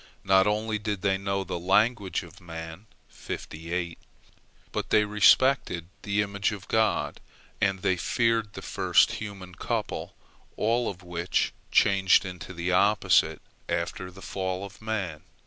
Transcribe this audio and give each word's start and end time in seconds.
Not 0.23 0.47
only 0.47 0.79
did 0.79 1.03
they 1.03 1.19
know 1.19 1.43
the 1.43 1.59
language 1.59 2.23
of 2.23 2.41
man, 2.41 2.87
but 4.71 4.89
they 4.89 5.05
respected 5.05 5.89
the 6.01 6.23
image 6.23 6.51
of 6.51 6.67
God, 6.67 7.19
and 7.61 7.83
they 7.83 7.97
feared 7.97 8.53
the 8.53 8.63
first 8.63 9.11
human 9.11 9.53
couple, 9.53 10.15
all 10.57 10.89
of 10.89 11.03
which 11.03 11.53
changed 11.71 12.25
into 12.25 12.51
the 12.51 12.71
opposite 12.71 13.43
after 13.69 14.09
the 14.09 14.23
fall 14.23 14.65
of 14.65 14.81
man. 14.81 15.21